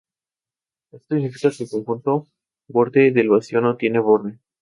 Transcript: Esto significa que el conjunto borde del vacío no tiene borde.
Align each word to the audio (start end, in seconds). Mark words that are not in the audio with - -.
Esto 0.91 1.13
significa 1.15 1.51
que 1.55 1.63
el 1.63 1.69
conjunto 1.69 2.27
borde 2.67 3.11
del 3.11 3.29
vacío 3.29 3.61
no 3.61 3.77
tiene 3.77 3.99
borde. 3.99 4.39